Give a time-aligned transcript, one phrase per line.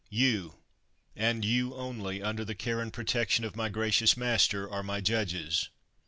[0.09, 0.55] You,
[1.15, 5.69] and you only, under the care and protection of my gracious master, are my judges.